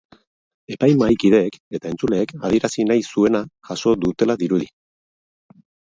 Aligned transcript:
Epaimahai-kideek 0.75 1.59
eta 1.79 1.91
entzuleek 1.91 2.35
adierazi 2.51 2.89
nahi 2.91 3.07
zuena 3.13 3.45
jaso 3.71 3.97
dutela 4.07 4.41
dirudi. 4.45 4.73